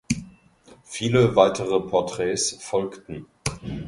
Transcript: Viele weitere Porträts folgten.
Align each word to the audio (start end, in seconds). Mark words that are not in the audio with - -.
Viele 0.83 1.35
weitere 1.35 1.79
Porträts 1.79 2.57
folgten. 2.59 3.27